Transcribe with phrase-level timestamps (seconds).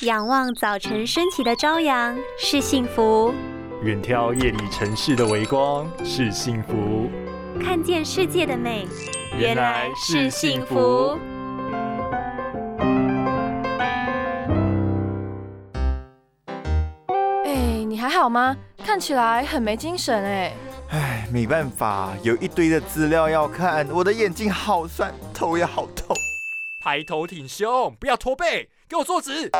[0.00, 3.32] 仰望早晨升起的朝阳是幸福，
[3.82, 7.08] 远眺夜里城市的微光是幸福，
[7.62, 8.88] 看见世界的美
[9.38, 11.16] 原来是幸福。
[17.44, 18.56] 哎，你还好吗？
[18.84, 20.52] 看起来很没精神哎。
[20.90, 26.16] 唉，没办法，有一堆的资料要看，我的眼睛好酸，头也好痛。
[26.84, 29.50] 抬头挺胸，不要驼背，给我坐直。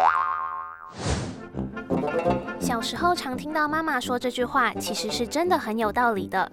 [2.65, 6.51] 小时候常听到妈妈说这句话，其实是真的很有道理的。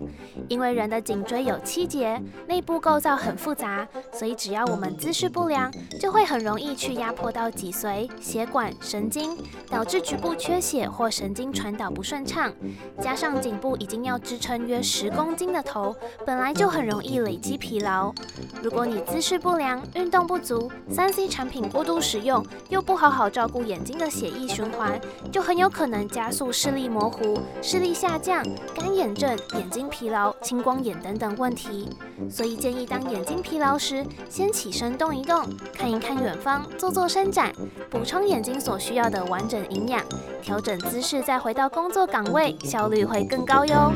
[0.50, 5.72] 因为人的颈椎有七节，内部构造很复杂，所以只要我们姿势不良，
[6.02, 9.38] 就会很容易去压迫到脊髓、血管、神经，
[9.70, 12.52] 导致局部缺血或神经传导不顺畅。
[13.00, 18.14] 加上颈部已经要支撑约十公斤的头，本来就很容易累积疲劳。
[18.62, 25.00] 如果你姿势不良、运动不足、三 C 产品过度使用，又不好好照顾眼睛的血液循环，
[25.32, 28.44] 就很有可能加速视力模糊、视力下降、
[28.76, 30.36] 干眼症、眼睛疲劳。
[30.42, 31.88] 青光眼等等问题，
[32.30, 37.54] 所以建议当眼睛疲劳时，先起身动一动，看一看远方，做做伸展，
[37.90, 40.04] 补充眼睛所需要的完整营养，
[40.42, 43.94] 调整姿势，再回到工作岗位，效率会更高哟。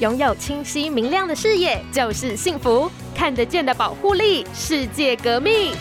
[0.00, 5.72] 拥有清晰明亮的视野就是幸福，看得见的保护力，世界革命。